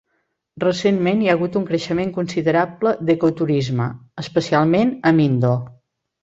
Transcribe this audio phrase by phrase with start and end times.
[0.61, 3.87] Recentment hi ha hagut un creixement considerable d'eco-turisme,
[4.25, 5.55] especialment a Mindo.